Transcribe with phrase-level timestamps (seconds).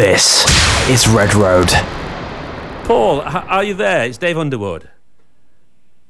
[0.00, 0.46] This
[0.88, 1.68] is Red Road.
[2.86, 4.06] Paul, are you there?
[4.06, 4.88] It's Dave Underwood.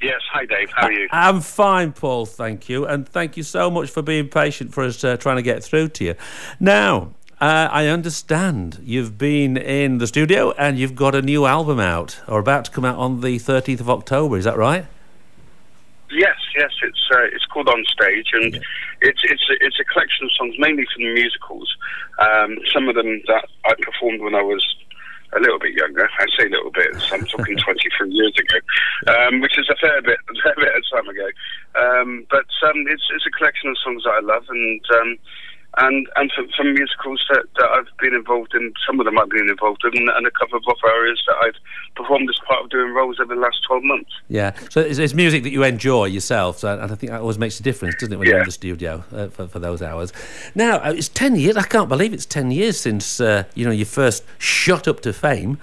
[0.00, 1.06] Yes, hi Dave, how are you?
[1.12, 2.86] I'm fine, Paul, thank you.
[2.86, 5.88] And thank you so much for being patient for us uh, trying to get through
[5.88, 6.14] to you.
[6.58, 7.10] Now,
[7.42, 12.22] uh, I understand you've been in the studio and you've got a new album out,
[12.26, 14.86] or about to come out on the 13th of October, is that right?
[16.10, 18.64] Yes, yes, it's uh, it's called On Stage, and
[19.00, 21.68] it's it's a, it's a collection of songs mainly from the musicals.
[22.18, 24.64] Um, some of them that I performed when I was
[25.36, 26.08] a little bit younger.
[26.18, 26.94] I say a little bit.
[27.00, 28.58] so I'm talking 23 years ago,
[29.12, 31.28] um, which is a fair bit, a fair bit of time ago.
[31.74, 35.18] Um, but um, it's it's a collection of songs that I love, and um,
[35.78, 38.72] and and from, from musicals that, that I've been involved in.
[38.86, 41.56] Some of them I've been involved in, and a couple of other areas that I've
[41.96, 44.10] performed as part of doing roles over the last 12 months.
[44.28, 44.52] Yeah.
[44.70, 47.58] So it's, it's music that you enjoy yourself, so, and I think that always makes
[47.60, 50.12] a difference, doesn't it, when you're in the studio uh, for, for those hours?
[50.54, 51.56] Now, uh, it's 10 years.
[51.56, 55.12] I can't believe it's 10 years since, uh, you know, you first shot up to
[55.12, 55.58] fame.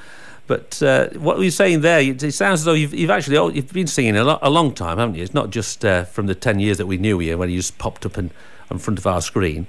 [0.47, 2.01] But uh, what were you saying there?
[2.01, 4.73] It, sounds as though you've, you've actually oh, you've been singing a, lo- a long
[4.73, 5.23] time, haven't you?
[5.23, 7.77] It's not just uh, from the 10 years that we knew you when you just
[7.77, 8.31] popped up in
[8.77, 9.67] front of our screen.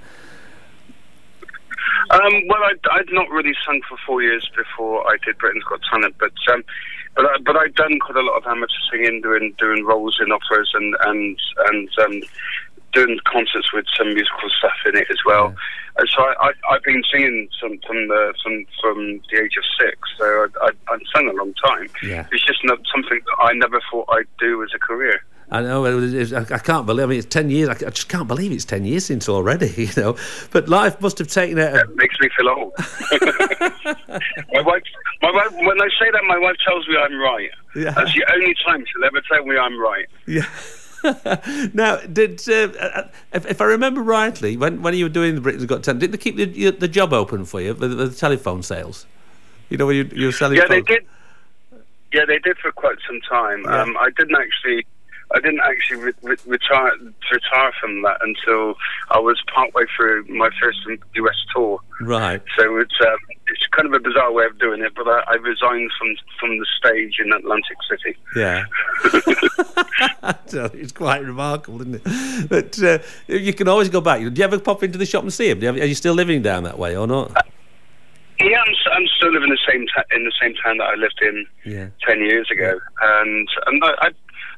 [2.13, 5.81] Um, well, I'd, I'd not really sung for four years before I did Britain's Got
[5.89, 6.63] Talent, but um,
[7.15, 10.31] but I, but I'd done quite a lot of amateur singing, doing doing roles in
[10.31, 11.39] operas and and
[11.69, 12.21] and um,
[12.93, 15.55] doing concerts with some musical stuff in it as well.
[15.97, 19.63] And so I, I, I've been singing some, from the from from the age of
[19.79, 19.97] six.
[20.19, 21.89] So I, I, I've sung a long time.
[22.03, 22.27] Yeah.
[22.31, 25.23] It's just not something that I never thought I'd do as a career.
[25.53, 27.05] I know it was- it was- I I can't believe.
[27.05, 27.69] I mean, it's ten years.
[27.69, 29.71] I, just can't believe it's ten years since already.
[29.83, 30.15] You know,
[30.51, 31.73] but life must have taken it.
[31.73, 32.73] a It makes me feel old.
[34.53, 34.83] my wife,
[35.21, 37.49] my wife, when I say that, my wife tells me I'm right.
[37.75, 37.91] Yeah.
[37.91, 40.07] That's the only time she'll ever tell me I'm right.
[40.25, 40.45] Yeah.
[41.73, 45.41] now, did uh, uh, if, if I remember rightly, when when you were doing the
[45.41, 48.63] Britain's Got Talent, did they keep the, the job open for you, the, the telephone
[48.63, 49.05] sales?
[49.69, 50.57] You know, when you, you were selling.
[50.57, 51.05] Yeah, they did.
[52.13, 53.63] Yeah, they did for quite some time.
[53.65, 53.81] Yeah.
[53.81, 54.85] Um, I didn't actually.
[55.33, 56.91] I didn't actually re- re- retire
[57.31, 58.75] retire from that until
[59.09, 60.79] I was partway through my first
[61.15, 61.79] US tour.
[62.01, 62.41] Right.
[62.57, 63.17] So it's um,
[63.47, 66.57] it's kind of a bizarre way of doing it, but I, I resigned from from
[66.59, 68.15] the stage in Atlantic City.
[68.35, 68.65] Yeah.
[70.47, 72.49] So it's quite remarkable, isn't it?
[72.49, 74.19] But uh, you can always go back.
[74.19, 75.59] Do you ever pop into the shop and see him?
[75.59, 77.31] Do you have, are you still living down that way or not?
[78.39, 80.95] Yeah, I'm, I'm still living in the same ta- in the same town that I
[80.95, 81.87] lived in Yeah.
[82.07, 84.09] ten years ago, and and I, I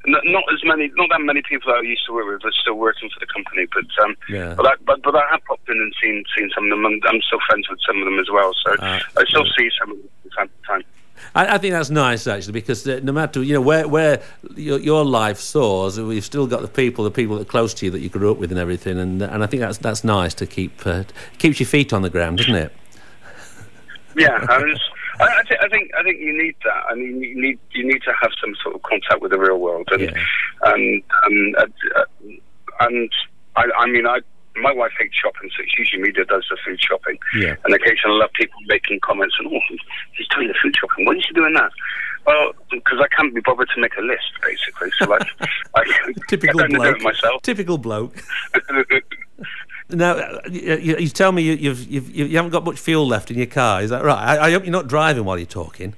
[0.08, 3.10] not as many, not that many people I used to work with are still working
[3.10, 4.54] for the company, but um, Yeah.
[4.56, 7.02] but I but, but I have popped in and seen seen some of them, and
[7.08, 8.54] I'm still friends with some of them as well.
[8.66, 9.52] So Ah, I still good.
[9.58, 10.84] see some of them from time to time.
[11.34, 14.22] I, I think that's nice actually because uh, no matter you know where where
[14.56, 17.86] your, your life soars, we've still got the people, the people that are close to
[17.86, 20.34] you that you grew up with and everything, and and I think that's that's nice
[20.36, 21.04] to keep uh,
[21.38, 22.74] keeps your feet on the ground, doesn't it?
[24.18, 24.80] Yeah, I, was,
[25.20, 26.84] I, I, th- I think I think you need that.
[26.90, 29.58] I mean, you need you need to have some sort of contact with the real
[29.60, 30.12] world, and Yeah.
[30.64, 31.66] and and uh,
[31.96, 32.06] uh,
[32.82, 33.10] and
[33.56, 34.20] I, I mean, I
[34.58, 37.18] my wife hates shopping, so it's usually me that does the food shopping.
[37.38, 37.56] Yeah.
[37.66, 39.60] And occasionally, I love people making comments and oh,
[40.14, 41.06] he's doing the food shopping.
[41.06, 41.72] Why is he doing that?
[42.26, 44.90] Well, because I can't be bothered to make a list, basically.
[44.98, 45.20] So I,
[45.76, 47.02] I, Typical I bloke.
[47.02, 47.42] myself.
[47.44, 48.16] Typical bloke.
[49.90, 53.30] Now, uh, you, you tell me you, you've, you've you haven't got much fuel left
[53.30, 53.82] in your car.
[53.84, 54.18] Is that right?
[54.40, 55.94] I, I hope you're not driving while you're talking.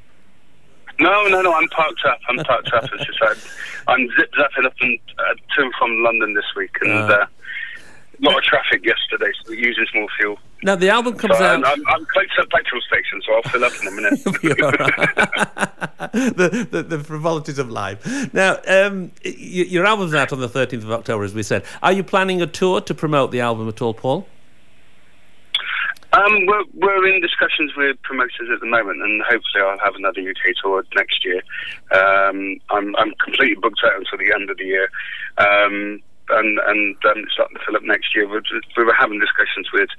[1.00, 1.54] No, no, no.
[1.54, 2.20] I'm parked up.
[2.28, 2.84] I'm parked up.
[2.92, 3.38] It's just I'm,
[4.02, 7.08] I'm zip zapping up and uh, to and from London this week, and Ah.
[7.22, 7.26] uh,
[8.20, 10.40] a lot of traffic yesterday, so it uses more fuel.
[10.64, 11.74] Now the album So comes I'm, out.
[11.78, 14.20] I'm, I'm close to a petrol station, so I'll fill up in a minute.
[14.44, 16.12] You're all right.
[16.14, 18.34] the, the, the frivolities of life.
[18.34, 21.64] Now, um, y- your album's out on the 13th of October, as we said.
[21.84, 24.28] Are you planning a tour to promote the album at all, Paul?
[26.14, 30.22] Um, we're, we're in discussions with promoters at the moment, and hopefully I'll have another
[30.22, 31.42] UK tour next year.
[31.92, 34.90] Um, I'm, I'm completely booked out until the end of the year,
[35.38, 38.28] um, and and um, starting to fill up next year.
[38.30, 39.90] We're, just- we were having discussions with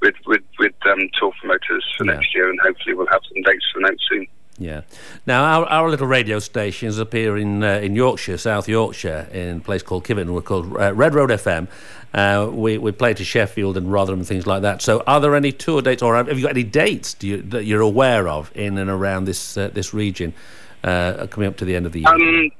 [0.00, 2.14] with with, with um, tour promoters for Yeah.
[2.14, 4.26] next year, and hopefully we'll have some dates announced soon.
[4.60, 4.80] Yeah.
[5.24, 9.60] Now, our, our little radio stations appear in uh, in Yorkshire, South Yorkshire, in a
[9.60, 10.30] place called Kiven.
[10.34, 11.68] We're called uh, Red Road FM.
[12.12, 14.82] Uh, we we play to Sheffield and Rotherham and things like that.
[14.82, 17.66] So, are there any tour dates, or have you got any dates do you, that
[17.66, 20.34] you're aware of in and around this uh, this region
[20.82, 22.08] uh, coming up to the end of the year?
[22.08, 22.50] Um,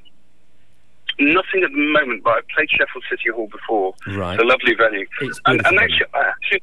[1.20, 3.94] nothing at the moment, but I played Sheffield City Hall before.
[4.06, 4.34] Right.
[4.34, 5.06] It's a lovely venue.
[5.20, 6.62] It's and, and actually, I actually,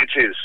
[0.00, 0.36] it is.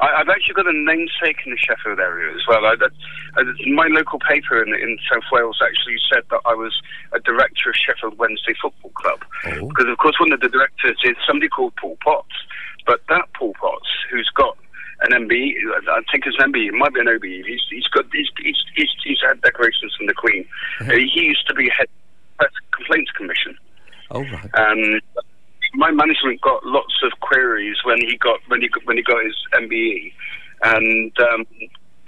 [0.00, 2.64] I, I've actually got a namesake in the Sheffield area as well.
[2.64, 6.74] I, uh, my local paper in, in South Wales actually said that I was
[7.12, 9.24] a director of Sheffield Wednesday Football Club.
[9.46, 9.68] Oh.
[9.68, 12.36] Because, of course, one of the directors is somebody called Paul Potts.
[12.86, 14.56] But that Paul Potts, who's got
[15.02, 15.54] an MBE.
[15.88, 16.68] I think it's an MBE.
[16.68, 17.44] It might be an OBE.
[17.46, 20.46] He's, he's got he's, he's, he's, he's had decorations from the Queen.
[20.80, 21.88] Uh, he used to be head
[22.86, 23.56] complaints commission.
[24.10, 24.50] Oh right.
[24.54, 25.00] Um,
[25.74, 29.34] my management got lots of queries when he got when he when he got his
[29.54, 30.12] MBE,
[30.62, 31.46] and um,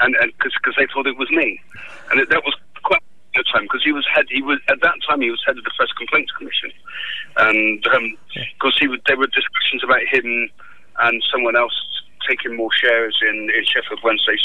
[0.00, 1.60] and because they thought it was me,
[2.10, 3.02] and it, that was quite
[3.36, 5.64] a time because he was head he was at that time he was head of
[5.64, 6.70] the Press Complaints Commission,
[7.36, 10.48] and because um, he would, there were discussions about him
[11.00, 11.74] and someone else
[12.28, 14.36] taking more shares in, in Sheffield Wednesday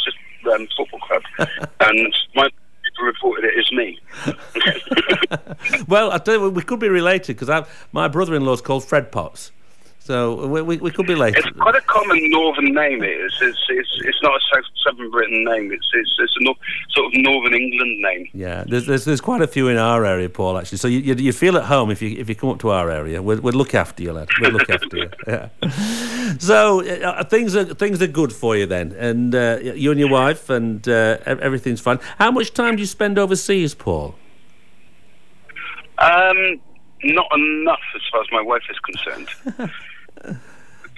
[0.54, 1.24] um, Football Club,
[1.82, 2.50] and my
[2.84, 4.00] people reported it as me.
[5.88, 9.52] well, I tell you, we could be related because my brother-in-law is called Fred Potts.
[10.04, 11.34] So we, we, we, could be late.
[11.38, 13.02] It's quite a common northern name.
[13.04, 13.38] It is.
[13.42, 15.72] It's, it's, it's not a South, southern Britain name.
[15.72, 16.56] It's, it's, it's a no,
[16.90, 18.28] sort of northern England name.
[18.34, 20.58] Yeah, there's, there's, there's quite a few in our area, Paul.
[20.58, 22.72] Actually, so you, you, you feel at home if you if you come up to
[22.72, 23.22] our area.
[23.22, 24.28] We'll, we'll look after you, lad.
[24.42, 25.10] We'll look after you.
[25.26, 25.50] Yeah.
[26.40, 30.10] So uh, things are things are good for you then, and uh, you and your
[30.10, 32.00] wife, and uh, everything's fine.
[32.18, 34.16] How much time do you spend overseas, Paul?
[36.04, 36.62] Um,
[37.04, 39.70] not enough as far as my wife is concerned.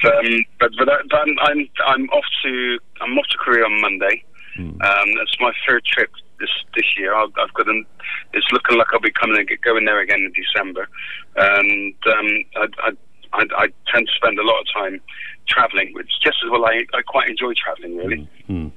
[0.03, 4.23] Um, but but I'm, I'm I'm off to I'm off to Korea on Monday.
[4.57, 4.71] Mm.
[4.71, 7.15] Um, that's my third trip this this year.
[7.15, 7.85] i have got an,
[8.33, 10.87] it's looking like I'll be coming and going there again in December,
[11.35, 12.91] and um, I, I,
[13.33, 15.01] I, I tend to spend a lot of time
[15.47, 18.29] travelling, which just as well I, I quite enjoy travelling really.
[18.49, 18.71] Mm.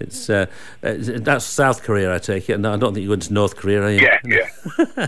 [0.00, 0.46] It's uh,
[0.80, 2.58] that's South Korea, I take it.
[2.58, 4.00] No, I don't think you're going to North Korea, are you?
[4.00, 5.06] Yeah, yeah.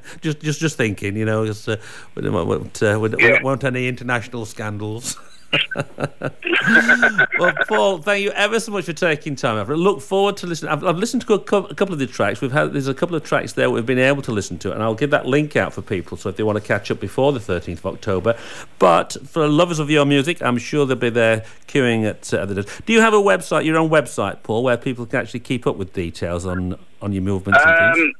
[0.20, 1.76] just, just, just thinking, you know, because uh,
[2.14, 3.42] we don't uh, we don't yeah.
[3.42, 5.18] want any international scandals.
[7.38, 9.58] well, Paul, thank you ever so much for taking time.
[9.58, 10.72] I look forward to listening.
[10.72, 12.40] I've, I've listened to a, co- a, couple of the tracks.
[12.40, 14.82] We've had there's a couple of tracks there we've been able to listen to, and
[14.82, 16.16] I'll give that link out for people.
[16.16, 18.38] So if they want to catch up before the 13th of October,
[18.78, 22.62] but for lovers of your music, I'm sure they'll be there queuing at uh, the.
[22.86, 25.76] Do you have a website, your own website, Paul, where people can actually keep up
[25.76, 28.14] with details on on your movements um, and things?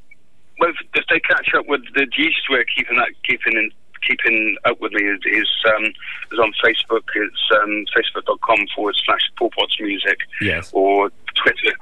[0.58, 3.70] Well, if they catch up with the gist, we're keeping that keeping in
[4.06, 7.02] keeping up with me is, is, um, is on Facebook.
[7.14, 10.18] It's um, facebook.com forward slash Paul Potts Music.
[10.40, 10.70] Yes.
[10.72, 11.76] Or Twitter,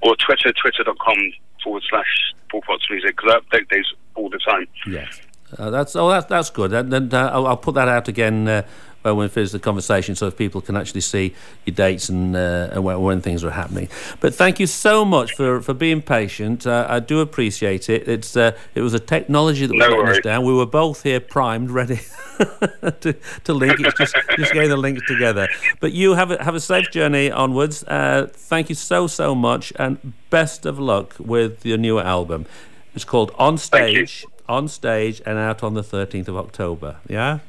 [0.00, 1.32] or Twitter, twitter.com
[1.62, 4.66] forward slash Paul Potts Music, because I update these all the time.
[4.86, 5.20] Yes.
[5.58, 8.48] Uh, that's oh that's that's good and, and uh, I'll, I'll, put that out again
[8.48, 8.62] uh,
[9.02, 11.34] when we finish the conversation so if people can actually see
[11.64, 13.88] your dates and, uh, and when, when, things are happening.
[14.20, 16.66] But thank you so much for, for being patient.
[16.66, 18.08] Uh, I do appreciate it.
[18.08, 20.44] It's uh, It was a technology that was no letting us down.
[20.44, 22.00] We were both here primed, ready
[22.38, 23.80] to, to link.
[23.80, 25.48] It's just, just getting the links together.
[25.80, 27.84] But you have a, have a safe journey onwards.
[27.84, 32.46] Uh, thank you so, so much and best of luck with your new album.
[32.94, 36.96] It's called On Stage, On Stage and out on the 13th of October.
[37.08, 37.40] Yeah?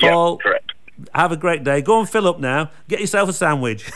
[0.00, 0.72] Paul, yeah, correct.
[1.14, 1.82] Have a great day.
[1.82, 2.70] Go and fill up now.
[2.88, 3.84] Get yourself a sandwich.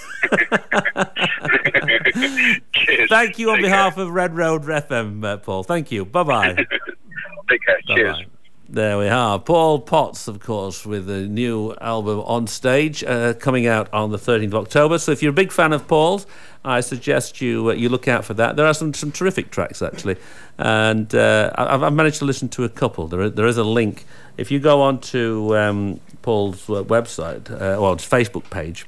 [3.09, 4.05] Thank you on Take behalf care.
[4.05, 5.63] of Red Road FM, uh, Paul.
[5.63, 6.05] Thank you.
[6.05, 6.55] Bye bye.
[7.49, 7.79] Take care.
[7.87, 7.97] Bye-bye.
[7.97, 8.23] Cheers.
[8.71, 9.39] There we are.
[9.39, 14.19] Paul Potts, of course, with a new album on stage uh, coming out on the
[14.19, 14.99] 13th of October.
[14.99, 16.27] So if you're a big fan of Paul's,
[16.67, 18.57] I suggest you uh, you look out for that.
[18.57, 20.17] There are some, some terrific tracks, actually.
[20.59, 23.07] And uh, I've, I've, managed to listen to a couple.
[23.07, 24.05] There there is a link.
[24.37, 28.85] If you go on to um, Paul's uh, website, uh, well, his Facebook page,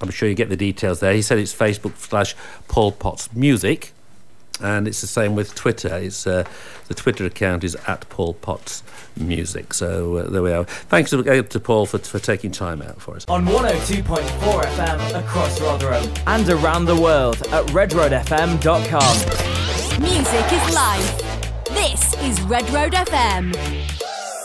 [0.00, 1.14] I'm sure you get the details there.
[1.14, 2.34] He said it's Facebook slash
[2.66, 3.92] Paul Potts Music
[4.62, 5.94] and it's the same with Twitter.
[5.96, 6.44] It's uh,
[6.88, 8.82] the Twitter account is at Paul Potts
[9.16, 9.72] Music.
[9.74, 10.64] So uh, there we are.
[10.64, 13.24] Thanks to, to Paul for, for taking time out for us.
[13.28, 20.00] On 102.4 FM across Rotherham and around the world at redroadfm.com.
[20.00, 21.66] Music is life.
[21.70, 24.09] This is Red Road FM.